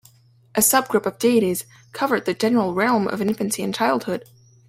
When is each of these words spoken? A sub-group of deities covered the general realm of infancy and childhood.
A 0.55 0.63
sub-group 0.63 1.05
of 1.05 1.19
deities 1.19 1.65
covered 1.93 2.25
the 2.25 2.33
general 2.33 2.73
realm 2.73 3.07
of 3.07 3.21
infancy 3.21 3.61
and 3.61 3.71
childhood. 3.71 4.27